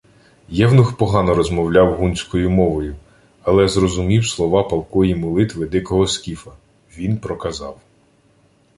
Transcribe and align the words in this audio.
Євнух 0.49 0.97
погано 0.97 1.33
розмовляв 1.35 1.93
гунською 1.95 2.49
мовою, 2.49 2.95
але 3.43 3.67
зрозумів 3.67 4.27
слова 4.27 4.63
палкої 4.63 5.15
молитви 5.15 5.67
дикого 5.67 6.07
скіфа. 6.07 6.51
Він 6.97 7.17
проказав: 7.17 7.81